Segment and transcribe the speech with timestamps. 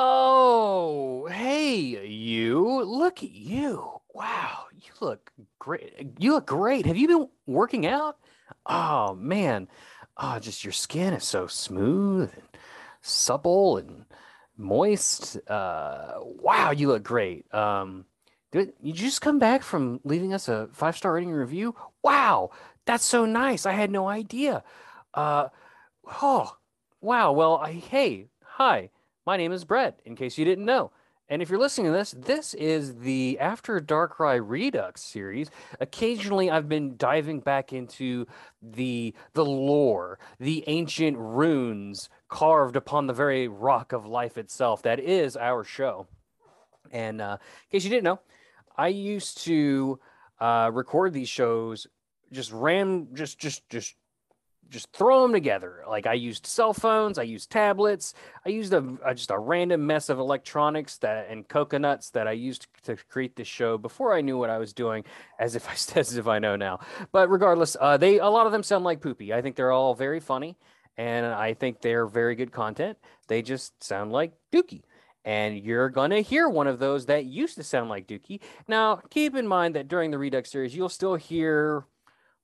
[0.00, 2.84] Oh, hey, you.
[2.84, 3.90] Look at you.
[4.14, 5.92] Wow, you look great.
[6.20, 6.86] You look great.
[6.86, 8.16] Have you been working out?
[8.64, 9.66] Oh, man.
[10.16, 12.44] Oh, just your skin is so smooth and
[13.02, 14.04] supple and
[14.56, 15.36] moist.
[15.50, 17.52] Uh, wow, you look great.
[17.52, 18.04] Um,
[18.52, 21.74] did you just come back from leaving us a five star rating review?
[22.04, 22.50] Wow,
[22.84, 23.66] that's so nice.
[23.66, 24.62] I had no idea.
[25.12, 25.48] Uh,
[26.22, 26.56] oh,
[27.00, 27.32] wow.
[27.32, 28.90] Well, I, hey, hi.
[29.28, 30.90] My name is Bret, in case you didn't know.
[31.28, 35.50] And if you're listening to this, this is the After Darkrai Redux series.
[35.80, 38.24] Occasionally, I've been diving back into
[38.62, 44.80] the the lore, the ancient runes carved upon the very rock of life itself.
[44.80, 46.06] That is our show.
[46.90, 48.20] And uh, in case you didn't know,
[48.78, 50.00] I used to
[50.40, 51.86] uh, record these shows
[52.32, 53.94] just ram, just just just
[54.68, 55.82] just throw them together.
[55.88, 58.14] Like I used cell phones, I used tablets,
[58.44, 62.32] I used a, a, just a random mess of electronics that and coconuts that I
[62.32, 65.04] used to create this show before I knew what I was doing,
[65.38, 66.80] as if I as if I know now.
[67.12, 69.32] But regardless, uh, they a lot of them sound like poopy.
[69.32, 70.56] I think they're all very funny,
[70.96, 72.98] and I think they're very good content.
[73.28, 74.82] They just sound like Dookie.
[75.24, 78.40] And you're going to hear one of those that used to sound like Dookie.
[78.66, 81.84] Now, keep in mind that during the Redux series, you'll still hear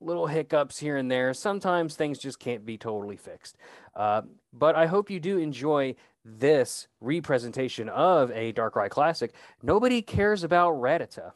[0.05, 1.34] little hiccups here and there.
[1.34, 3.56] Sometimes things just can't be totally fixed.
[3.94, 9.33] Uh, but I hope you do enjoy this representation of a Darkrai Classic.
[9.62, 11.33] Nobody cares about Rattata,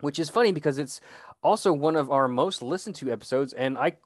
[0.00, 1.00] which is funny because it's
[1.42, 3.96] also one of our most listened to episodes, and I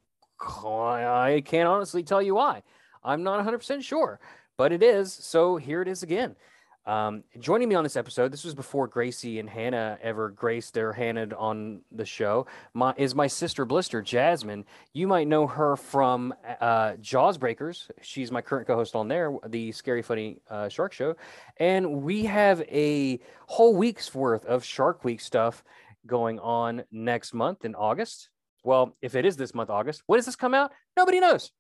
[0.41, 2.63] I can't honestly tell you why.
[3.05, 4.21] I'm not 100% sure,
[4.57, 5.13] but it is.
[5.13, 6.37] So here it is again.
[6.87, 10.93] Um, joining me on this episode, this was before Gracie and Hannah ever graced their
[10.93, 14.65] Hannah on the show, my, is my sister Blister, Jazmin.
[14.95, 17.89] You might know her from uh, Jaws Breakers.
[18.01, 21.17] She's my current co host on there, the Scary Funny uh, Shark Show.
[21.59, 25.63] And we have a whole week's worth of Shark Week stuff
[26.07, 28.31] going on next month in August.
[28.65, 30.73] Well, if it is this month, August, when does this come out?
[30.97, 31.53] Nobody knows.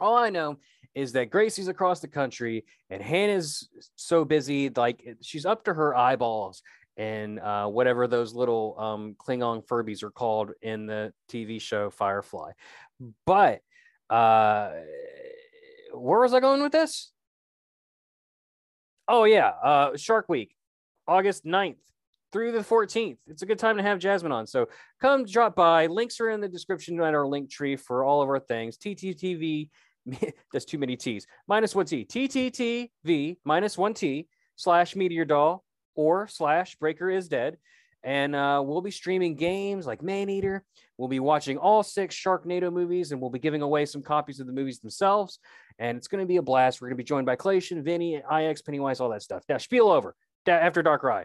[0.00, 0.56] All I know
[0.94, 5.96] is that Gracie's across the country and Hannah's so busy, like she's up to her
[5.96, 6.62] eyeballs
[6.96, 12.52] and uh, whatever those little um, Klingon Furbies are called in the TV show Firefly.
[13.24, 13.60] But
[14.10, 14.72] uh,
[15.94, 17.12] where was I going with this?
[19.08, 20.54] Oh, yeah, uh, Shark Week,
[21.06, 21.76] August 9th
[22.32, 23.18] through the 14th.
[23.26, 24.46] It's a good time to have Jazmin on.
[24.46, 24.68] So
[25.00, 25.86] come drop by.
[25.86, 28.76] Links are in the description at our link tree for all of our things.
[28.76, 29.68] TTTV
[30.52, 31.26] that's too many T's.
[31.46, 32.04] Minus one T.
[32.04, 37.56] TTTV minus one T slash Meteor Doll or slash Breaker is Dead.
[38.02, 40.64] And uh, we'll be streaming games like Maneater.
[40.96, 44.46] We'll be watching all six Sharknado movies, and we'll be giving away some copies of
[44.46, 45.38] the movies themselves.
[45.78, 46.80] And it's going to be a blast.
[46.80, 49.44] We're going to be joined by Clayton, Vinny, IX, Pennywise, all that stuff.
[49.48, 50.14] Now, spiel over.
[50.46, 51.24] After Darkrai.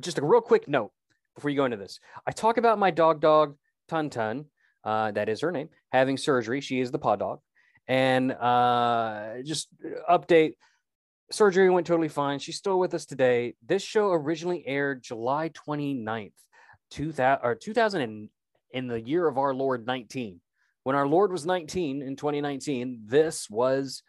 [0.00, 0.90] Just a real quick note
[1.36, 2.00] before you go into this.
[2.26, 3.56] I talk about my dog, dog,
[3.88, 4.46] Tun Tun,
[4.84, 6.60] uh, that is her name, having surgery.
[6.60, 7.40] She is the pod dog.
[7.88, 9.68] And uh, just
[10.08, 10.54] update
[11.30, 12.38] surgery went totally fine.
[12.38, 13.54] She's still with us today.
[13.66, 16.32] This show originally aired July 29th,
[16.90, 18.28] 2000, or 2000 in,
[18.72, 20.40] in the year of our Lord 19.
[20.82, 24.02] When our Lord was 19 in 2019, this was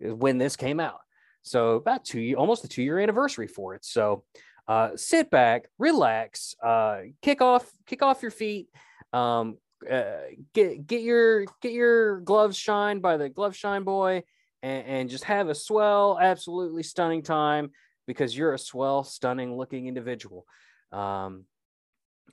[0.00, 1.00] when this came out.
[1.42, 3.84] So about two, almost a two year anniversary for it.
[3.84, 4.24] So
[4.68, 8.68] uh, sit back, relax, uh, kick off, kick off your feet,
[9.12, 9.56] um,
[9.88, 10.12] uh,
[10.54, 14.22] get get your get your gloves shined by the glove shine boy
[14.62, 17.70] and, and just have a swell absolutely stunning time
[18.06, 20.44] because you're a swell stunning looking individual.
[20.92, 21.44] Um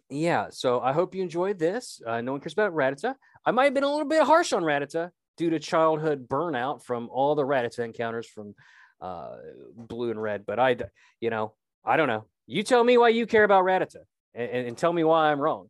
[0.09, 3.13] yeah so i hope you enjoyed this uh, no one cares about Rattata.
[3.45, 7.09] i might have been a little bit harsh on Rattata due to childhood burnout from
[7.11, 8.55] all the Rattata encounters from
[9.01, 9.35] uh
[9.75, 10.75] blue and red but i
[11.19, 11.53] you know
[11.85, 12.25] i don't know.
[12.47, 14.03] You tell me why you care about Rattata
[14.33, 15.69] and, and tell me why i'm wrong.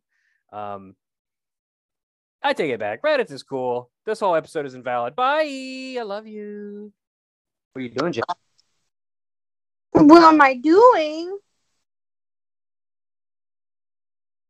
[0.52, 0.94] Um
[2.42, 3.02] I take it back.
[3.02, 3.90] Reddit is cool.
[4.06, 5.16] This whole episode is invalid.
[5.16, 5.96] Bye.
[5.98, 6.92] I love you.
[7.72, 8.24] What are you doing, Jeff?
[9.90, 11.38] What am I doing?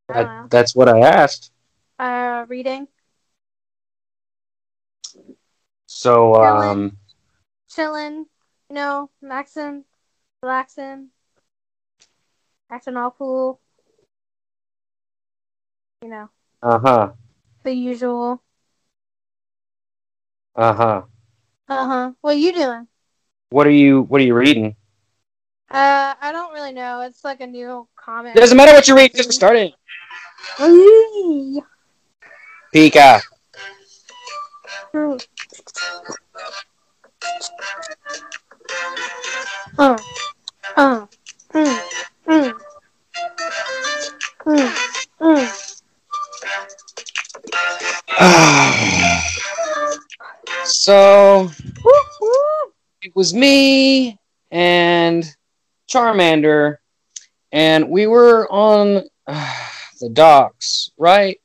[0.09, 1.53] That, that's what I asked.
[1.99, 2.89] Uh, reading.
[5.87, 6.97] So, um,
[7.69, 8.27] chilling,
[8.71, 9.85] you know, maxing,
[10.43, 11.09] relaxing,
[12.71, 13.61] acting all cool.
[16.03, 16.31] You know.
[16.63, 17.11] Uh huh
[17.69, 18.43] the usual.
[20.57, 21.03] Uh huh.
[21.69, 22.13] Uh huh.
[22.23, 22.89] What are you doing?
[23.51, 24.75] What are you What are you reading?
[25.71, 27.03] Uh, I don't really know.
[27.03, 28.35] It's like a new comic.
[28.37, 29.13] It doesn't matter what you read.
[29.15, 29.73] Just starting.
[32.73, 33.21] Pika.
[39.79, 39.97] Uh,
[40.77, 41.07] uh,
[41.53, 41.81] mm,
[42.27, 42.58] mm.
[50.95, 52.73] Woo.
[53.03, 54.19] it was me
[54.51, 55.25] and
[55.89, 56.79] Charmander,
[57.53, 59.55] and we were on uh,
[60.01, 61.41] the docks, right?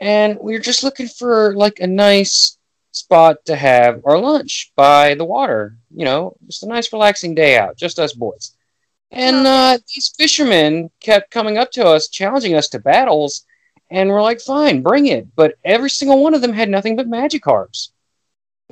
[0.00, 2.58] And we were just looking for like a nice
[2.92, 5.76] spot to have our lunch by the water.
[5.94, 8.56] You know, just a nice relaxing day out, just us boys.
[9.12, 13.44] And uh, these fishermen kept coming up to us, challenging us to battles,
[13.90, 15.26] and we're like, fine, bring it.
[15.34, 17.90] But every single one of them had nothing but Magikarps.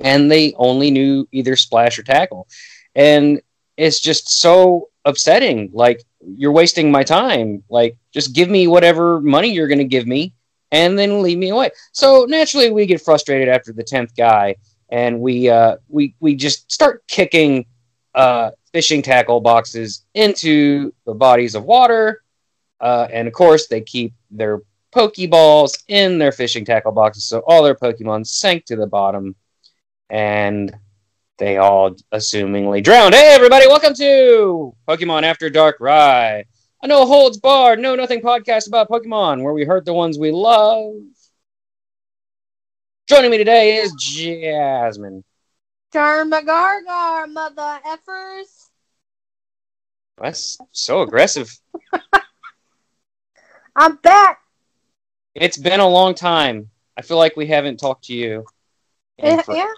[0.01, 2.47] And they only knew either splash or tackle.
[2.95, 3.41] And
[3.77, 5.69] it's just so upsetting.
[5.73, 7.63] Like, you're wasting my time.
[7.69, 10.33] Like, just give me whatever money you're going to give me
[10.71, 11.71] and then leave me away.
[11.91, 14.55] So naturally, we get frustrated after the 10th guy.
[14.91, 17.67] And we uh, we we just start kicking
[18.15, 22.23] uh, fishing tackle boxes into the bodies of water.
[22.79, 24.61] Uh, and of course, they keep their
[24.91, 29.35] Pokeballs in their fishing tackle boxes, so all their Pokemon sank to the bottom,
[30.09, 30.75] and
[31.37, 33.13] they all assumingly drowned.
[33.13, 36.43] Hey, everybody, welcome to Pokemon After Darkrai,
[36.83, 40.31] a no holds barred, no nothing podcast about Pokemon, where we hurt the ones we
[40.31, 40.93] love.
[43.07, 45.23] Joining me today is Jazmin.
[45.93, 48.67] Charmagargar, mother effers.
[50.21, 51.51] That's so aggressive.
[53.75, 54.39] I'm back.
[55.33, 56.69] It's been a long time.
[56.97, 58.45] I feel like we haven't talked to you.
[59.43, 59.71] for- yeah.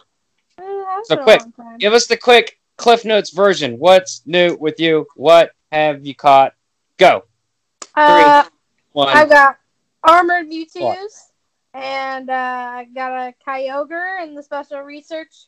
[1.03, 1.41] So quick.
[1.79, 3.77] Give us the quick Cliff Notes version.
[3.77, 5.07] What's new with you?
[5.15, 6.53] What have you caught?
[6.97, 7.23] Go.
[7.95, 8.43] Uh,
[8.91, 9.15] One.
[9.15, 9.57] I've got
[10.03, 11.31] armored Mewtwo's,
[11.73, 15.47] and uh, I got a Kyogre in the special research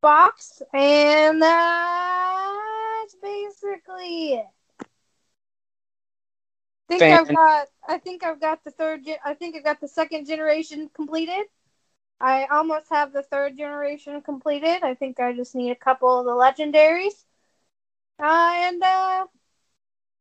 [0.00, 4.46] box, and that's basically it.
[6.88, 7.66] I think I've got.
[7.88, 9.00] I think I've got the third.
[9.24, 11.46] I think I've got the second generation completed.
[12.20, 14.82] I almost have the third generation completed.
[14.82, 17.24] I think I just need a couple of the legendaries,
[18.18, 19.26] uh, and uh,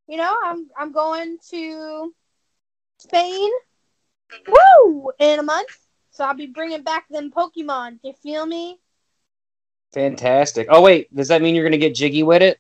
[0.07, 2.13] you know, I'm I'm going to
[2.97, 3.49] Spain,
[4.47, 5.69] woo, in a month.
[6.11, 8.01] So I'll be bringing back them Pokemon.
[8.01, 8.79] Do you feel me?
[9.93, 10.67] Fantastic.
[10.69, 12.59] Oh wait, does that mean you're gonna get jiggy with it?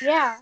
[0.00, 0.38] Yeah.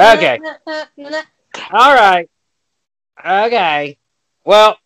[0.00, 0.38] Okay.
[1.72, 2.28] All right.
[3.24, 3.98] Okay.
[4.46, 4.78] Well,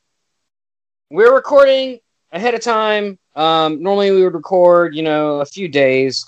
[1.09, 2.01] we're recording
[2.33, 3.19] ahead of time.
[3.37, 6.25] Um, normally we would record, you know, a few days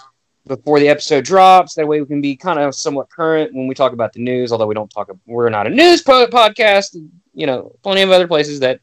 [0.46, 1.74] before the episode drops.
[1.74, 4.52] That way we can be kind of somewhat current when we talk about the news.
[4.52, 6.96] Although we don't talk, we're not a news po- podcast.
[7.34, 8.80] You know, plenty of other places that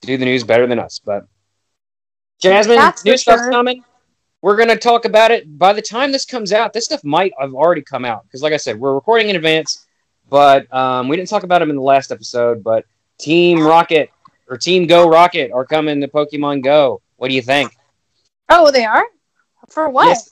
[0.00, 0.98] do the news better than us.
[0.98, 1.26] But
[2.42, 3.50] Jazmin, That's new stuff's sure.
[3.50, 3.84] coming.
[4.42, 5.58] We're gonna talk about it.
[5.58, 8.52] By the time this comes out, this stuff might have already come out because, like
[8.52, 9.86] I said, we're recording in advance.
[10.28, 12.62] But um, we didn't talk about them in the last episode.
[12.62, 12.84] But
[13.18, 14.10] Team Rocket
[14.48, 17.00] or Team Go Rocket are coming to Pokemon Go.
[17.16, 17.72] What do you think?
[18.48, 19.04] Oh, they are.
[19.68, 20.08] For what?
[20.08, 20.30] Yes.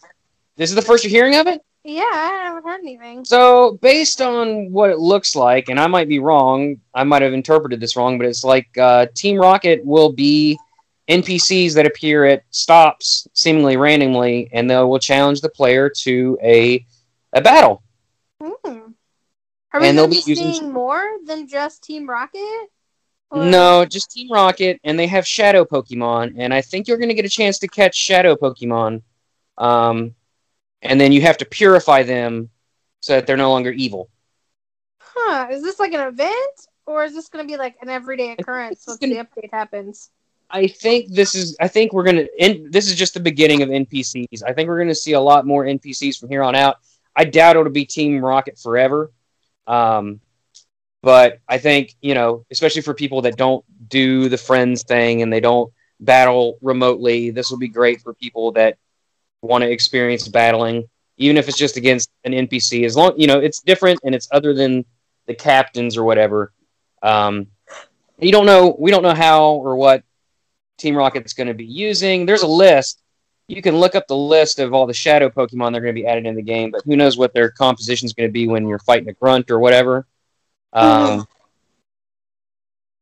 [0.57, 1.61] This is the first you're hearing of it.
[1.83, 3.25] Yeah, I haven't heard anything.
[3.27, 7.35] So, based on what it looks like, and I might be wrong, I might have
[7.35, 10.59] interpreted this wrong, but it's like uh, Team Rocket will be
[11.09, 16.85] NPCs that appear at stops seemingly randomly, and they will challenge the player to a
[17.33, 17.83] a battle.
[18.41, 18.93] Hmm.
[19.73, 22.69] Are we And they'll be using- seeing more than just Team Rocket?
[23.31, 27.09] Or- No, just Team Rocket, and they have Shadow Pokemon, and I think you're going
[27.09, 29.03] to get a chance to catch Shadow Pokemon.
[29.59, 30.15] Um,
[30.83, 32.51] and then you have to purify them
[33.01, 34.09] so that they're no longer evil.
[35.01, 35.49] Huh?
[35.51, 38.99] Is this like an event, or is this gonna be like an everyday occurrence once
[38.99, 40.11] gonna- the update happens?
[40.55, 41.57] I think this is.
[41.59, 42.27] I think we're gonna.
[42.39, 44.45] This is just the beginning of NPCs.
[44.47, 46.77] I think we're gonna see a lot more NPCs from here on out.
[47.17, 49.11] I doubt it'll be Team Rocket forever.
[49.67, 50.21] Um,
[51.03, 55.33] but I think you know, especially for people that don't do the friends thing and
[55.33, 58.79] they don't battle remotely, this will be great for people that
[59.43, 62.85] want to experience battling, even if it's just against an NPC.
[62.85, 64.85] As long you know, it's different and it's other than
[65.27, 66.53] the captains or whatever.
[67.03, 67.49] Um,
[68.21, 68.77] you don't know.
[68.79, 70.05] We don't know how or what
[70.79, 72.27] Team Rocket's going to be using.
[72.27, 73.01] There's a list.
[73.49, 76.07] You can look up the list of all the shadow Pokemon they're going to be
[76.07, 78.67] added in the game, but who knows what their composition is going to be when
[78.67, 80.07] you're fighting a grunt or whatever.
[80.73, 81.27] Um,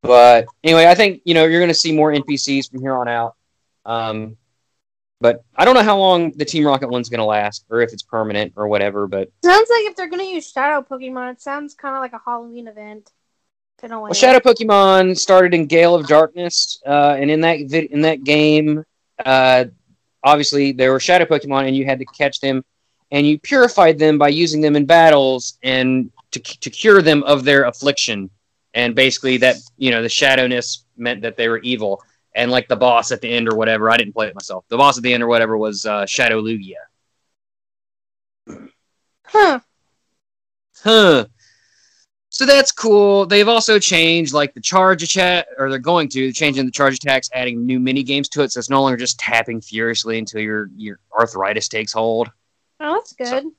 [0.02, 3.09] but anyway, I think you know you're going to see more NPCs from here on
[3.09, 3.37] out.
[3.85, 4.37] Um,
[5.21, 7.93] but I don't know how long the Team Rocket one's going to last, or if
[7.93, 9.07] it's permanent or whatever.
[9.07, 12.21] But Sounds like if they're gonna use Shadow Pokemon, it sounds kind of like a
[12.25, 13.11] Halloween event.
[13.83, 18.23] Well, Shadow Pokemon started in Gale of Darkness, uh, and in that vid- in that
[18.23, 18.85] game,
[19.25, 19.65] uh,
[20.23, 22.65] obviously there were Shadow Pokemon, and you had to catch them,
[23.11, 27.43] and you purified them by using them in battles, and to to cure them of
[27.45, 28.31] their affliction,
[28.75, 32.03] and basically that you know the shadowness meant that they were evil.
[32.35, 34.65] And like the boss at the end or whatever, I didn't play it myself.
[34.69, 36.77] The boss at the end or whatever was uh, Shadow Lugia.
[39.27, 39.61] Huh.
[40.83, 41.27] Huh.
[42.33, 43.27] So that's cool.
[43.27, 47.29] They've also changed like the charge attack, or they're going to changing the charge attacks,
[47.35, 50.71] adding new mini games to it, so it's no longer just tapping furiously until your
[50.75, 52.31] your arthritis takes hold.
[52.81, 53.53] Oh, that's good.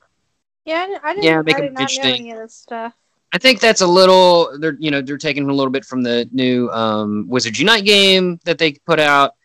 [0.65, 2.94] yeah, I didn't, Yeah, make I did not know any of this stuff.
[3.32, 6.27] I think that's a little they're you know they're taking a little bit from the
[6.32, 9.36] new um, Wizard Unite game that they put out.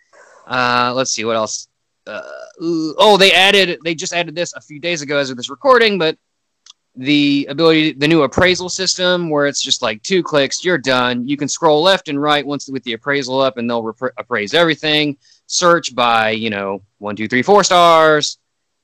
[0.46, 1.68] Uh, let's see what else.
[2.06, 2.22] Uh,
[2.62, 5.98] oh, they added they just added this a few days ago as of this recording,
[5.98, 6.16] but
[6.98, 11.26] the ability the new appraisal system where it's just like two clicks you're done.
[11.26, 14.52] You can scroll left and right once with the appraisal up, and they'll repra- appraise
[14.52, 15.16] everything.
[15.46, 18.38] Search by you know one two three four stars.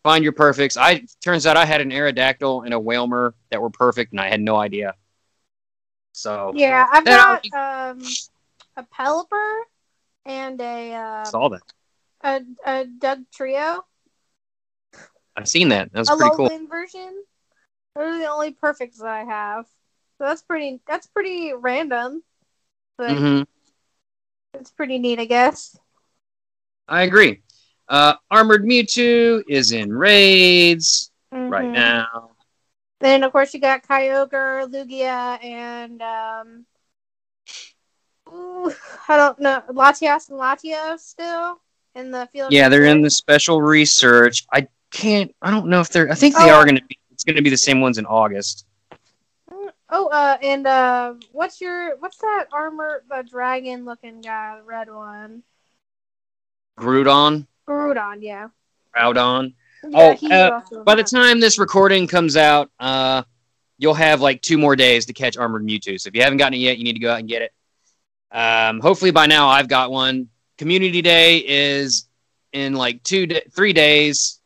[0.05, 0.77] Find your perfects.
[0.77, 4.29] I turns out I had an Aerodactyl and a Wailmer that were perfect, and I
[4.29, 4.95] had no idea.
[6.13, 8.03] So Yeah, I've That got um,
[8.77, 9.61] a Pelipper
[10.27, 11.63] and a uh, saw that.
[12.23, 13.81] a, a Dugtrio,
[15.37, 15.93] I've seen that.
[15.93, 16.47] That was a pretty cool.
[16.47, 17.25] Lowland version.
[17.95, 19.67] Those are the only perfects that I have.
[20.19, 20.81] So that's pretty.
[20.87, 22.23] That's pretty random,
[22.99, 23.43] but hmm
[24.55, 25.77] it's pretty neat, I guess.
[26.89, 27.41] I agree.
[27.89, 31.11] Uh, Armored Mewtwo is in raids
[31.49, 31.75] right Mhm.
[31.75, 32.31] now.
[33.01, 36.67] Then of course you got Kyogre, Lugia, and um,
[38.29, 38.73] ooh,
[39.09, 41.61] I don't know, Latias and Latios still
[41.95, 42.53] in the field.
[42.53, 44.47] Yeah, they're in the special research.
[44.53, 45.35] I can't.
[45.43, 46.11] I don't know if they're.
[46.11, 46.55] I think they Oh.
[46.55, 46.99] are going to be.
[47.25, 48.67] It's going to be the same ones in August.
[49.89, 54.93] Oh, uh, and uh, what's your what's that armor, the dragon looking guy, the red
[54.93, 55.43] one?
[56.79, 58.49] Groudon, Groudon, yeah.
[58.95, 59.55] Groudon.
[59.89, 63.23] Yeah, Oh, uh, By the time this recording comes out, uh,
[63.79, 65.99] you'll have like two more days to catch Armored Mewtwo.
[65.99, 67.53] So if you haven't gotten it yet, you need to go out and get it.
[68.37, 70.29] Um, hopefully by now I've got one.
[70.59, 72.07] Community Day is
[72.53, 74.41] in like two, da three days.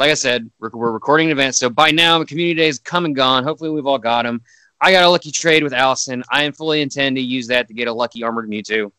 [0.00, 2.78] Like I said, we're, we're recording an event, so by now the Community Day is
[2.78, 3.44] come and gone.
[3.44, 4.40] Hopefully we've all got them.
[4.80, 6.24] I got a lucky trade with Allison.
[6.32, 8.92] I am fully intend to use that to get a lucky Armored Mewtwo.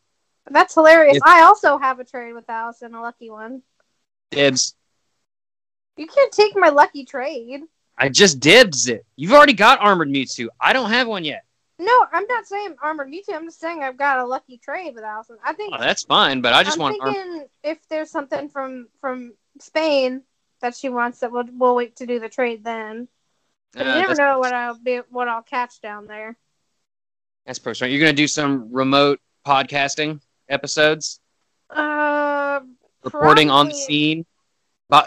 [0.51, 1.17] That's hilarious.
[1.17, 3.63] If- I also have a trade with Allison, a lucky one.
[4.29, 4.75] Dibs.
[5.98, 7.62] You can't take my lucky trade.
[7.98, 9.03] I just dibs it.
[9.15, 10.50] You've already got Armored Mewtwo.
[10.60, 11.46] I don't have one yet.
[11.79, 13.34] No, I'm not saying armored Mewtwo.
[13.34, 15.38] I'm just saying I've got a lucky trade with Allison.
[15.43, 18.50] I think Oh, that's fine, but I just I'm want Arm- thinking if there's something
[18.50, 20.22] from from Spain
[20.62, 23.08] that she wants, that we'll we'll wait to do the trade then.
[23.74, 26.38] But Uh, you never know what I'll be what I'll catch down there.
[27.46, 27.91] That's perfect.
[27.91, 31.20] You're gonna do some remote podcasting episodes,
[31.70, 32.60] Uh,
[33.03, 34.25] reporting on the scene,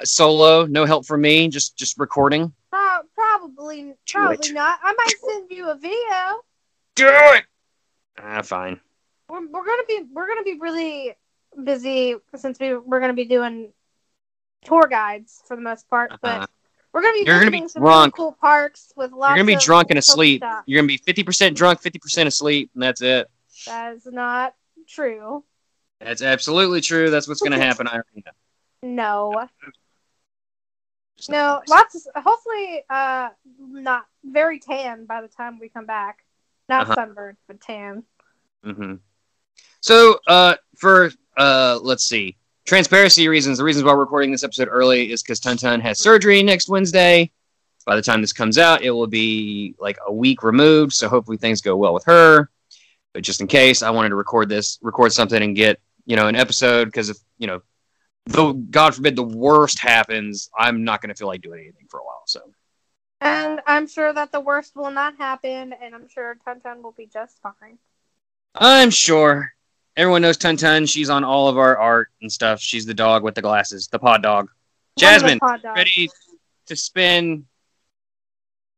[0.04, 2.52] solo, no help from me, just just recording.
[2.70, 4.54] pro- probably probably it.
[4.54, 4.78] not.
[4.82, 6.42] I might send you a video.
[6.94, 7.44] Do it.
[8.18, 8.80] Ah, fine.
[9.28, 11.14] We're, we're gonna be we're gonna be really
[11.62, 13.73] busy since we we're gonna be doing
[14.64, 16.18] tour guides for the most part, Uh-huh.
[16.40, 16.50] but
[16.92, 18.14] we're gonna be You're gonna be some really drunk.
[18.16, 19.30] cool parks with lots.
[19.30, 20.40] You're gonna be of drunk and asleep.
[20.40, 20.64] stuff.
[20.66, 23.28] You're gonna be fifty percent drunk, fifty percent asleep, and that's it.
[23.66, 24.54] That is not
[24.88, 25.44] true.
[26.00, 27.11] That's absolutely true.
[27.11, 27.87] That's what's gonna happen.
[27.88, 28.33] I already know.
[28.83, 29.49] No,
[31.28, 31.62] no.
[31.68, 32.06] Lots.
[32.14, 36.18] Of, hopefully, uh, not very tan by the time we come back.
[36.68, 36.94] Not Uh-huh.
[36.94, 38.04] sunburned, but tan.
[38.64, 38.94] Mm-hmm.
[39.80, 44.68] So, uh, for uh, let's see, transparency reasons, the reasons why we're recording this episode
[44.71, 47.30] early is because Tuntun has surgery next Wednesday.
[47.87, 50.94] By the time this comes out, it will be like a week removed.
[50.94, 52.50] So hopefully things go well with her.
[53.12, 56.26] But just in case, I wanted to record this, record something, and get you know
[56.26, 57.62] an episode because if you know,
[58.26, 62.00] though God forbid the worst happens, I'm not going to feel like doing anything for
[62.00, 62.23] a while.
[62.26, 62.40] So
[63.21, 67.06] And I'm sure that the worst will not happen, and I'm sure Tuntun will be
[67.06, 67.78] just fine.
[68.54, 69.53] I'm sure
[69.96, 70.86] everyone knows Tun Tun.
[70.86, 72.60] She's on all of our art and stuff.
[72.60, 74.50] She's the dog with the glasses, the pod dog.
[74.98, 75.76] Jazmin, pod dog.
[75.76, 76.08] ready
[76.66, 77.46] to spin,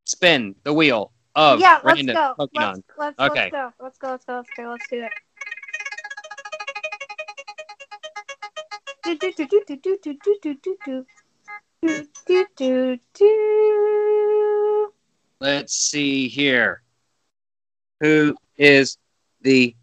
[0.04, 2.34] spin the wheel of yeah, let's go.
[2.38, 2.82] Pokemon.
[2.98, 3.50] Let's, let's, okay.
[3.52, 3.72] let's go.
[3.80, 4.08] Let's go.
[4.08, 4.36] Let's go.
[4.36, 4.70] Let's go.
[4.70, 5.12] Let's do it.
[15.38, 16.82] Let's see here.
[18.00, 18.98] Who is
[19.42, 19.76] the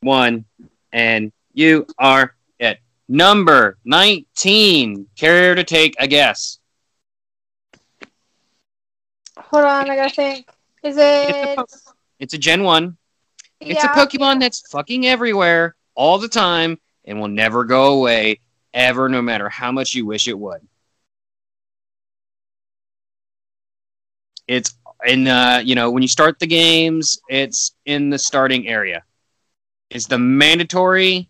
[0.00, 0.44] one
[0.92, 2.78] and you are it.
[3.08, 5.06] Number 19.
[5.16, 6.58] Care to take a guess?
[9.36, 10.48] Hold on, I gotta think.
[10.82, 11.58] Is It's a it?
[12.18, 12.96] It's a Gen 1.
[13.68, 18.40] It's yeah, a Pokemon that's fucking everywhere all the time and will never go away
[18.74, 20.60] ever, no matter how much you wish it would.
[24.46, 24.74] It's
[25.06, 29.04] in uh, you know when you start the games, it's in the starting area.
[29.92, 31.28] Is the mandatory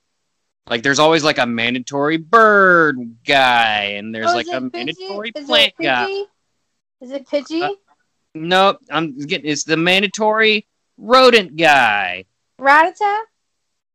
[0.68, 4.72] like there's always like a mandatory bird guy, and there's Oh, like a Pidgey?
[4.72, 6.08] mandatory Is plant guy.
[7.00, 7.62] Is it Pidgey?
[7.62, 7.74] Uh,
[8.34, 10.66] Nope, I'm getting it's the mandatory
[10.96, 12.24] rodent guy.
[12.60, 13.20] Rattata?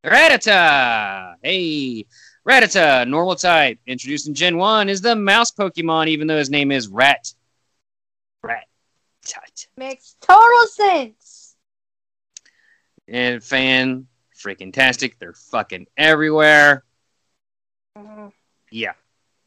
[0.06, 1.36] Rattata!
[1.42, 2.06] Hey,
[2.48, 3.80] Rattata, normal type.
[3.88, 7.34] Introduced in Gen 1 is the mouse Pokemon, even though his name is Rat.
[8.44, 8.68] Rat.
[9.76, 11.56] Makes total sense.
[13.08, 15.20] And fan freaking tastic.
[15.20, 16.84] They're fucking everywhere.
[17.98, 18.32] Mhm.
[18.72, 18.94] Yeah.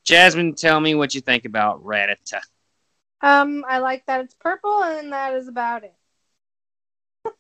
[0.05, 2.41] Jazmin, tell me what you think about Rattata.
[3.21, 5.95] Um, I like that it's purple, and that is about it.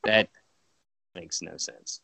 [0.04, 0.28] That
[1.14, 2.00] makes no sense.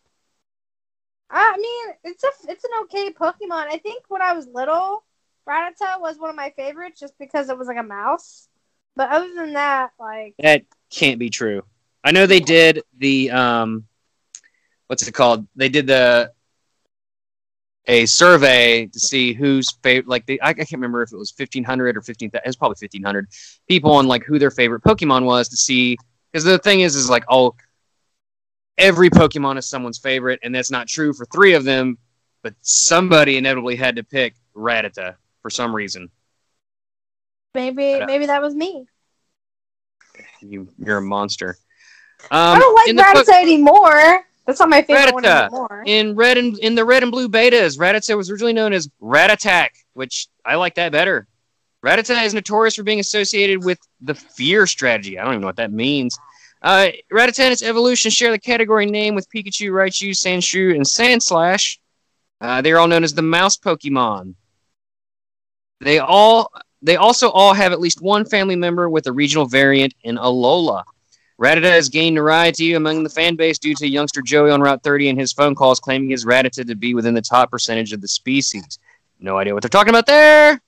[1.31, 3.67] I mean, it's a it's an okay Pokemon.
[3.69, 5.05] I think when I was little,
[5.49, 8.49] Rattata was one of my favorites just because it was like a mouse.
[8.95, 11.63] But other than that, like That can't be true.
[12.03, 13.87] I know they did the um
[14.87, 15.47] what's it called?
[15.57, 16.33] They did the
[17.89, 21.33] a survey to see who's favorite like they I, I can't remember if it was
[21.37, 23.29] 1500 or 15 it was probably 1500
[23.69, 25.97] people on like who their favorite pokemon was to see
[26.33, 27.55] because the thing is is like oh
[28.79, 31.97] every pokemon is someone's favorite and that's not true for three of them
[32.43, 36.11] but somebody inevitably had to pick Rattata for some reason
[37.55, 38.87] maybe But, uh, maybe that was me.
[40.41, 41.57] you you're a monster
[42.31, 44.26] I um, don't like in the po- anymore.
[44.47, 45.47] That's not my favorite one Rattata.
[45.47, 45.83] anymore.
[45.87, 49.75] in red and in the red and blue betas, Rattata was originally known as Rat-Attack,
[49.95, 51.27] which I like that better.
[51.85, 55.19] Rattata is notorious for being associated with the fear strategy.
[55.19, 56.17] I don't even know what that means.
[56.63, 61.79] Uh, Rattata and its evolution share the category name with Pikachu, Raichu, Sandshrew, and Sandslash.
[62.41, 64.35] Uh, they are all known as the mouse Pokemon.
[65.81, 66.51] They all
[66.83, 70.85] they also all have at least one family member with a regional variant in Alola.
[71.41, 75.11] Rattata has gained notoriety among the fan base due to youngster Joey on Route 30
[75.11, 78.09] and his phone calls claiming his Rattata to be within the top percentage of the
[78.09, 78.79] species.
[79.21, 80.61] No idea what they're talking about there.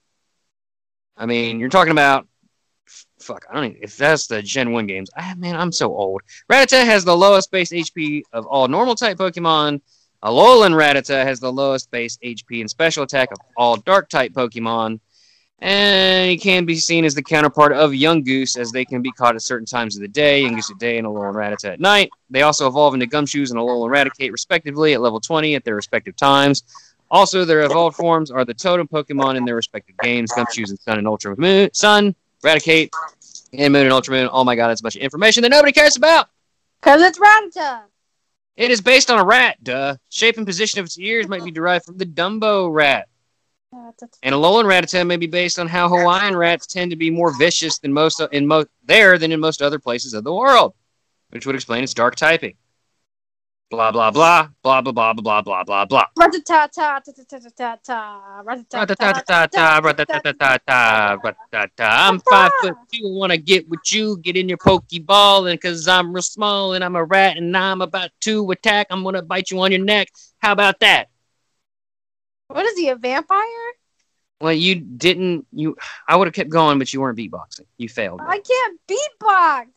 [1.17, 2.27] I mean, you're talking about
[3.19, 3.45] fuck.
[3.49, 5.09] I don't even, if that's the Gen One games.
[5.15, 6.21] I, man, I'm so old.
[6.51, 9.81] Rattata has the lowest base HP of all normal type Pokemon.
[10.23, 14.99] Alolan Rattata has the lowest base HP and special attack of all dark type Pokemon.
[15.61, 19.35] And he can be seen as the counterpart of Yungoos, as they can be caught
[19.35, 22.09] at certain times of the day, Yungoos at day and Alolan Rattata at night.
[22.29, 26.15] They also evolve into Gumshoos and Alolan Raticate, respectively, at level 20 at their respective
[26.15, 26.63] times.
[27.11, 30.97] Also, their evolved forms are the totem Pokemon in their respective games Gumshoos and Sun
[30.99, 32.91] and Ultra Moon, Sun, Raticate,
[33.51, 34.29] and Moon and Ultra Moon.
[34.31, 36.29] Oh my god, that's a bunch of information that nobody cares about!
[36.79, 37.81] Because it's Rattata.
[38.55, 39.95] It is based on a rat, duh.
[40.09, 43.08] Shape and position of its ears might be derived from the Dumbo rat.
[44.23, 47.77] And Alolan Rattata may be based on how Hawaiian rats tend to be more vicious
[47.79, 50.73] than most in most there than in most other places of the world,
[51.29, 52.55] which would explain its dark typing.
[53.69, 56.05] Blah blah blah blah blah blah blah blah blah blah.
[61.79, 63.13] I'm five foot two.
[63.13, 64.17] Want to get with you?
[64.17, 67.81] Get in your pokeball, and cause I'm real small and I'm a rat and I'm
[67.81, 70.09] about to attack, I'm gonna bite you on your neck.
[70.39, 71.09] How about that?
[72.49, 73.45] What is he, a vampire?
[74.41, 75.45] Well, you didn't.
[75.51, 77.65] You, I would have kept going, but you weren't beatboxing.
[77.77, 78.21] You failed.
[78.23, 79.67] I can't beatbox.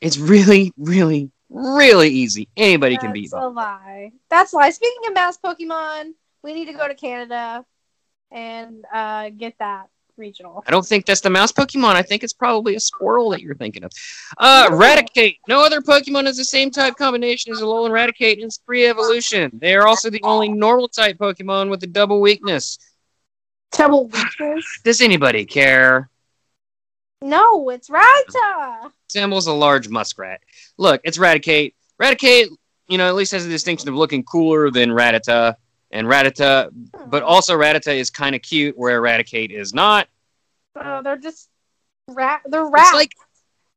[0.00, 2.48] It's really, really, really easy.
[2.56, 3.30] Anybody can beatbox.
[3.30, 4.12] That's a lie.
[4.28, 4.70] That's a lie.
[4.70, 7.64] Speaking of mass Pokemon, we need to go to Canada
[8.30, 10.62] and uh, get that regional.
[10.66, 11.94] I don't think that's the mouse Pokemon.
[11.94, 13.92] I think it's probably a squirrel that you're thinking of.
[14.38, 15.38] Uh, Raticate.
[15.48, 19.50] No other Pokemon has the same type combination as Alolan Raticate in its pre-evolution.
[19.54, 22.78] They are also the only normal type Pokemon with a double weakness.
[23.72, 24.80] Double weakness?
[24.84, 26.10] Does anybody care?
[27.20, 28.90] No, it's Rattata.
[29.12, 30.40] Resembles a large muskrat.
[30.76, 31.74] Look, it's Raticate.
[32.00, 32.48] Raticate,
[32.88, 35.56] you know, at least has the distinction of looking cooler than Rattata.
[35.94, 36.70] And Rattata,
[37.06, 37.26] but oh.
[37.26, 40.08] also Rattata is kind of cute, where Eradicate is not.
[40.74, 41.48] Oh, they're just
[42.08, 42.42] rat.
[42.46, 42.90] They're rats.
[42.90, 43.12] It's like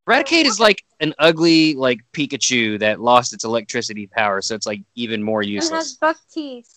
[0.09, 4.81] Raticate is like an ugly like Pikachu that lost its electricity power, so it's like
[4.95, 5.69] even more useless.
[5.69, 6.73] and has buck teeth.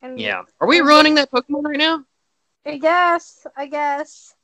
[0.00, 0.44] And Yeah.
[0.58, 2.04] Are we running that Pokemon right now?
[2.64, 3.46] I guess.
[3.54, 4.34] I guess.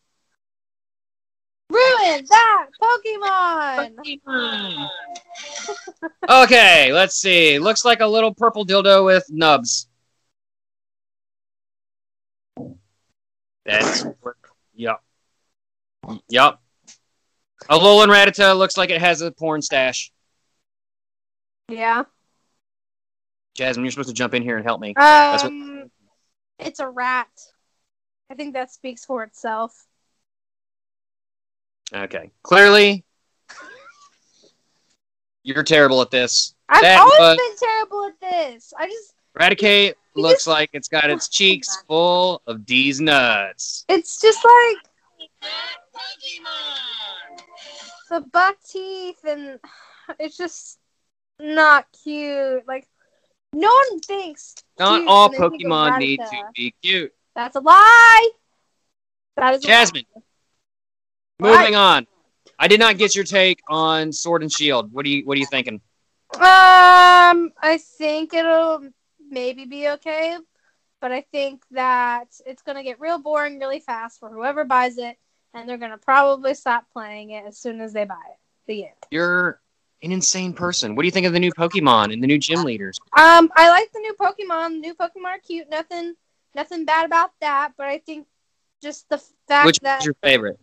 [1.77, 4.89] Ruin that Pokemon.
[6.29, 7.59] okay, let's see.
[7.59, 9.89] Looks like a little purple dildo with nubs.
[13.65, 14.05] That's
[14.75, 15.01] yep.
[16.29, 16.59] Yep.
[17.69, 20.13] A Alolan Rattata looks like it has a porn stash.
[21.69, 22.05] Yeah.
[23.59, 24.93] Jazmin, you're supposed to jump in here and help me.
[24.97, 25.91] what- Um,
[26.59, 27.29] it's a rat.
[28.31, 29.87] I think that speaks for itself.
[31.95, 32.31] Okay.
[32.43, 33.05] Clearly,
[35.43, 36.55] You're terrible at this.
[36.69, 38.73] I've That always been terrible at this.
[38.77, 43.85] I just Eradicate looks just- like it's got its cheeks full of D's nuts.
[43.89, 44.77] it's just like
[48.11, 49.59] the buck teeth and
[50.19, 50.79] it's just
[51.39, 52.67] not cute.
[52.67, 52.89] Like
[53.53, 57.13] no one thinks Not all when they think of Pokemon need to be cute.
[57.35, 58.31] That's a lie.
[59.37, 60.07] That is Jazmin.
[60.15, 60.25] Right.
[61.39, 62.07] Moving on.
[62.59, 64.93] I did not get your take on Sword and Shield.
[64.93, 65.81] What are you What are you thinking?
[66.35, 68.89] Um, I think it'll
[69.31, 70.37] maybe be okay,
[71.01, 75.17] but I think that it's gonna get real boring really fast for whoever buys it,
[75.55, 78.39] and they're gonna probably stop playing it as soon as they buy it.
[78.67, 78.95] The end.
[79.11, 79.61] You're
[80.03, 80.95] an insane person.
[80.95, 82.99] What do you think of the new Pokemon and the new gym leaders?
[83.17, 84.71] Um, I like the new Pokemon.
[84.71, 85.69] The new Pokemon are cute.
[85.71, 86.15] Nothing,
[86.55, 87.73] nothing bad about that.
[87.77, 88.27] But I think
[88.83, 89.19] just the
[89.49, 90.59] fact Which that is your favorite?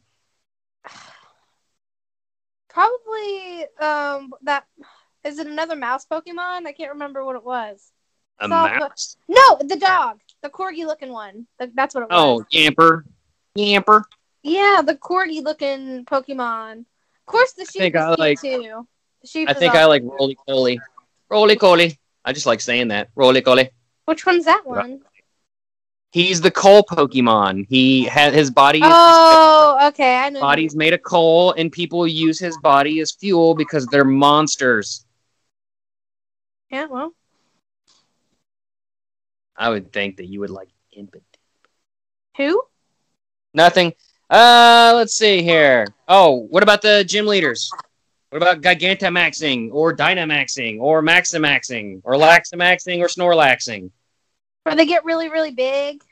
[2.69, 4.65] Probably um that
[5.23, 6.65] is it another mouse Pokemon?
[6.65, 7.91] I can't remember what it was.
[8.39, 9.15] A mouse?
[9.29, 11.47] No, the dog, the corgi looking one.
[11.59, 12.41] Th- That's what it was.
[12.41, 13.03] Oh, Yamper.
[13.57, 14.03] Yamper.
[14.41, 16.79] yeah, the corgi looking Pokemon.
[16.79, 18.85] Of course, the sheep think is I like- too.
[19.21, 19.49] The sheep.
[19.49, 20.81] I think I like Roly Poly.
[21.29, 21.97] Roly Poly.
[22.25, 23.09] I just like saying that.
[23.15, 23.69] Roly Poly.
[24.05, 25.01] Which one's that one?
[26.13, 27.65] He's the coal Pokemon.
[27.67, 28.81] He had his body.
[28.83, 30.17] Oh, okay.
[30.17, 30.41] I know.
[30.41, 35.07] body's made of coal, and people use his body as fuel because they're monsters.
[36.69, 36.85] Yeah.
[36.85, 37.15] Well.
[39.57, 41.25] I would think that you would like Impotent.
[42.37, 42.61] Who?
[43.55, 43.93] Nothing.
[44.29, 45.87] Uh, let's see here.
[46.07, 47.71] Oh, what about the gym leaders?
[48.29, 53.89] What about Gigantamaxing or Dynamaxing or Maximaxing or Laxamaxing or Snorlaxing?
[54.63, 56.03] Where they get really, really big.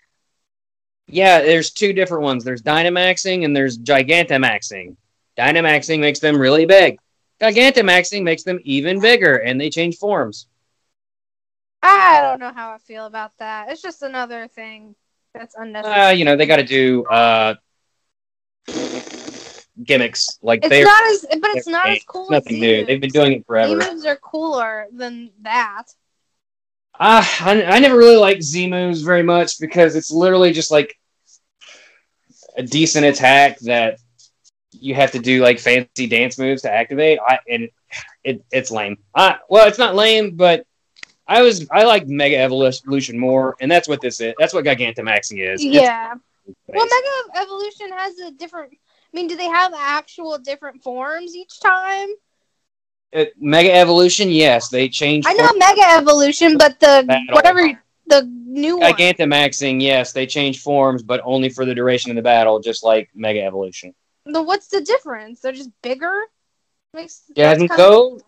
[1.08, 2.44] Yeah, there's two different ones.
[2.44, 4.96] There's Dynamaxing and there's Gigantamaxing.
[5.38, 7.00] Dynamaxing makes them really big.
[7.42, 10.48] Gigantamaxing makes them even bigger, and they change forms.
[11.82, 13.72] I don't know how I feel about that.
[13.72, 14.96] It's just another thing
[15.34, 16.02] that's unnecessary.
[16.02, 17.56] Uh, you know, they got to do uh,
[19.84, 22.30] gimmicks like it's they're not as, but it's not as it's cool.
[22.30, 22.86] nothing as new.
[22.86, 23.74] They've been doing it forever.
[23.74, 25.86] Emus are cooler than that.
[27.02, 30.96] Uh, I, I never really liked Z moves very much because it's literally just like
[32.56, 33.98] a decent attack that
[34.72, 37.18] you have to do like fancy dance moves to activate.
[37.28, 37.70] I and
[38.24, 39.00] it it's lame.
[39.16, 40.68] I well, it's not lame, but
[41.28, 44.36] I was I like Mega Evolution more, and that's what this is.
[44.38, 45.64] That's what Gigantamaxing is.
[45.64, 46.14] It's Yeah.
[46.68, 46.86] Well.
[46.86, 48.74] Mega Evolution has a different.
[48.74, 52.10] I mean, do they have actual different forms each time?
[53.12, 55.28] It- Mega Evolution, yes, they changed.
[55.28, 57.36] I know form- Mega Evolution, but the Battle.
[57.36, 58.94] whatever the new one.
[58.94, 63.10] Gigantamaxing, yes, they changed forms, but only for the duration of the battle, just like
[63.14, 63.94] Mega Evolution.
[64.26, 65.42] The what's the difference?
[65.42, 66.24] They're just bigger.
[66.94, 68.20] Makes that's kinda- go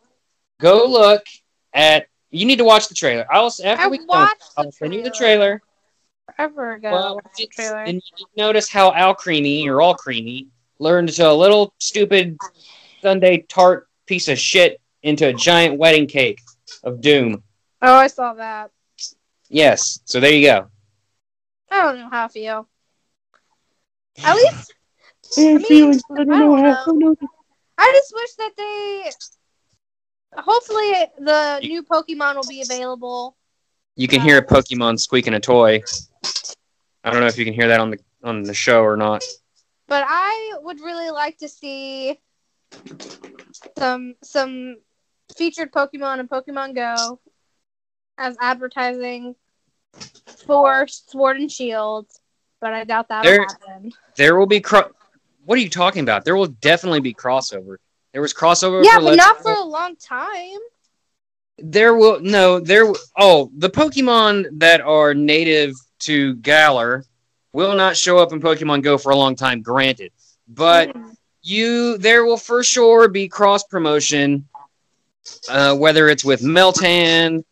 [0.59, 1.25] go look
[1.73, 2.07] at.
[2.31, 3.25] You need to watch the trailer.
[3.31, 5.61] I'll after I we watched I'll send you the trailer.
[6.35, 6.91] forever ago.
[6.91, 7.83] Well, the trailer.
[7.83, 10.47] and you notice how Al Creamy or All Creamy
[10.79, 12.37] learned to a little stupid
[13.01, 16.41] Sunday tart piece of shit into a giant wedding cake
[16.83, 17.43] of doom.
[17.81, 18.71] Oh, I saw that.
[19.49, 20.67] Yes, so there you go.
[21.69, 22.67] I don't know how I feel.
[24.23, 24.73] At least,
[25.37, 26.39] I mean, I
[26.85, 27.15] don't know.
[27.77, 29.09] I just wish that they.
[30.35, 33.35] Hopefully, the You- new Pokemon will be available.
[33.95, 35.81] You can hear a Pokemon squeaking a toy.
[37.03, 39.23] I don't know if you can hear that on the on the show or not.
[39.87, 42.19] But I would really like to see
[43.77, 44.77] some some
[45.37, 47.19] featured Pokemon and Pokemon Go
[48.17, 49.35] as advertising
[50.45, 52.07] for Sword and Shield.
[52.59, 53.91] But I doubt that'll There- happen.
[54.15, 54.91] There will be cro-
[55.45, 56.23] What are you talking about?
[56.23, 57.77] There will definitely be crossover.
[58.13, 58.83] There was crossover.
[58.83, 59.43] Yeah, for but Let's not Go.
[59.43, 60.59] for a long time.
[61.57, 62.91] There will no there.
[63.17, 67.03] Oh, the Pokemon that are native to Galar
[67.51, 69.61] will not show up in Pokemon Go for a long time.
[69.61, 70.11] Granted,
[70.47, 71.15] but Mm.
[71.43, 74.47] You there will for sure be cross promotion,
[75.49, 77.43] uh, whether it's with Meltan.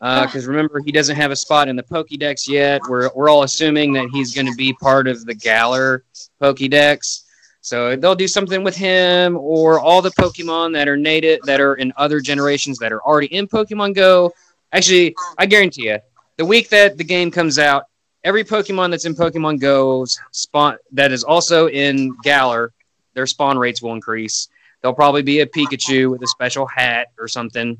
[0.00, 2.80] Because remember, he doesn't have a spot in the Pokédex yet.
[2.88, 6.04] We're, we're all assuming that he's going to be part of the Galar
[6.40, 7.24] Pokédex.
[7.60, 11.74] So they'll do something with him or all the Pokemon that are native that are
[11.74, 14.32] in other generations that are already in Pokemon Go.
[14.72, 15.98] Actually, I guarantee you,
[16.36, 17.86] the week that the game comes out,
[18.22, 22.72] every Pokemon that's in Pokemon Go's spawn that is also in Galar,
[23.14, 24.48] their spawn rates will increase.
[24.80, 27.78] There'll probably be a Pikachu with a special hat or something.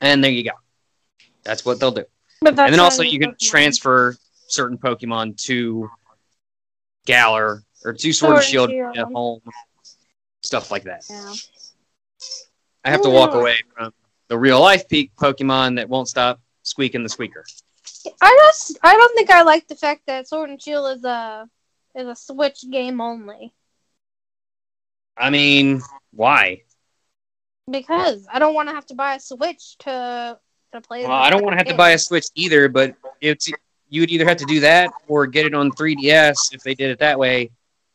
[0.00, 0.56] And there you go.
[1.44, 2.04] That's what they'll do.
[2.44, 3.50] And then also you can Pokemon.
[3.50, 4.16] transfer
[4.48, 5.88] certain Pokemon to
[7.06, 9.40] Galar or to Sword and Shield at home,
[10.42, 11.04] stuff like that.
[11.08, 11.32] Yeah.
[12.84, 13.92] I have to walk away from
[14.28, 17.44] the real life peak Pokemon that won't stop squeaking the squeaker.
[18.20, 21.48] I just I don't think I like the fact that Sword and Shield is a
[21.94, 23.52] is a Switch game only
[25.16, 26.62] I mean, why?
[27.70, 30.38] because I don't want to have to buy a Switch to
[30.72, 31.02] to play.
[31.02, 33.48] Well, I don't want to have to buy a Switch either, but it's
[33.88, 36.90] you would either have to do that or get it on 3DS if they did
[36.90, 37.50] it that way.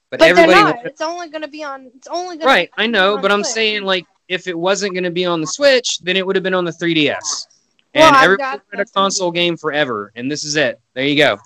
[0.10, 0.86] But, But everybody not.
[0.86, 1.92] It's only gonna be on.
[1.96, 3.54] It's only gonna Right, I know, but I'm Switch.
[3.54, 6.44] saying like if it wasn't going to be on the Switch, then it would have
[6.44, 7.48] been on the 3DS.
[7.94, 10.80] And Well, everybody got had a console game forever, and this is it.
[10.94, 11.40] There you go.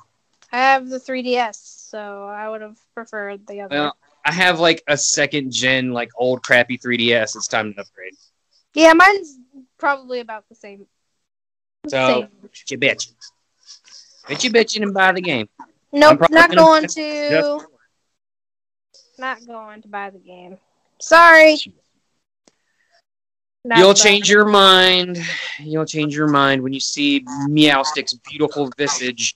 [0.51, 3.75] I have the 3DS, so I would have preferred the other.
[3.75, 7.35] Well, I have like a second gen, like old crappy 3DS.
[7.35, 8.13] It's time to upgrade.
[8.73, 9.37] yeah, mine's
[9.77, 10.85] probably about the same.
[11.87, 12.27] So-
[12.69, 13.11] you bitch.
[14.27, 15.49] Bet you bitching and buy the game.
[15.91, 17.59] Nope, not going to.
[19.17, 20.57] Not going to buy the game.
[20.99, 21.57] Sorry.
[23.63, 25.19] Not You'll buying change your mind.
[25.59, 29.35] You'll change your mind when you see Meowstic's beautiful visage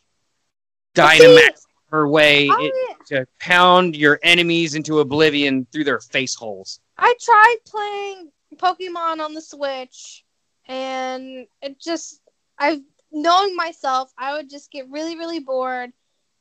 [0.96, 1.65] dynamax
[1.96, 6.82] her way I, it, to pound your enemies into oblivion through their face holes.
[6.98, 10.26] I tried playing Pokemon on the Switch,
[10.68, 12.22] and it just
[12.60, 12.82] I
[13.12, 15.92] knowing myself, I would just get really really bored,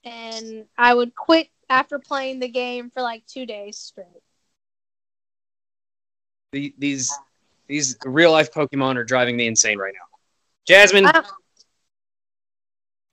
[0.04, 4.06] and I would quit after playing the game for like two days straight.
[6.52, 7.16] The, these
[7.68, 10.74] these real life Pokemon are driving me insane right now.
[10.74, 11.06] Jazmin,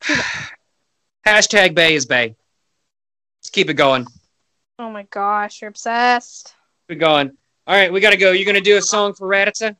[0.09, 0.21] Uh,
[1.25, 2.35] hashtag Bay is Bay.
[3.39, 4.05] Let's keep it going.
[4.79, 6.55] oh my gosh, you're obsessed.
[6.87, 7.31] Keep it going.
[7.67, 8.31] All right, we gotta go.
[8.31, 9.75] You gonna do a song for Rattata?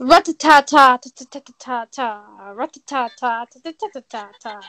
[0.00, 4.60] Ratatata, ta ta ta ta ta ta, ratatata, ta ta ta ta ta ta.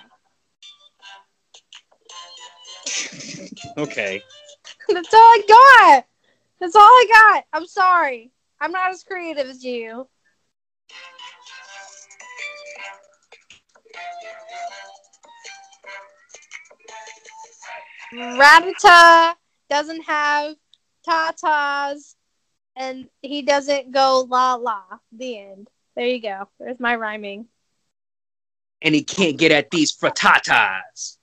[3.78, 4.22] Okay.
[4.90, 6.06] That's all I got.
[6.60, 7.44] That's all I got.
[7.52, 8.32] I'm sorry.
[8.62, 10.08] I'm not as creative as you.
[18.14, 19.36] Rattata
[19.70, 20.56] doesn't have
[21.08, 22.16] tatas,
[22.76, 24.82] and he doesn't go la la.
[25.12, 25.70] The end.
[25.96, 26.50] There you go.
[26.60, 27.48] There's my rhyming.
[28.82, 31.18] And he can't get at these fratatas.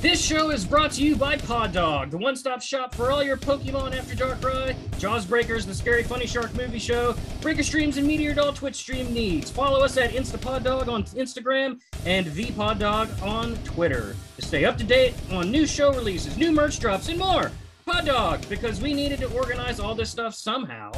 [0.00, 3.36] This show is brought to you by Pod Dog, the one-stop shop for all your
[3.36, 8.32] Pokemon After Darkrai, Jaws Breakers, the Scary Funny Shark movie show, Breaker Streams, and Meteor
[8.32, 9.50] Doll Twitch stream needs.
[9.50, 14.84] Follow us at Instapod Dog on Instagram and ThePodDog on Twitter to stay up to
[14.84, 17.52] date on new show releases, new merch drops, and more.
[17.84, 20.92] Pod Dog, because we needed to organize all this stuff somehow.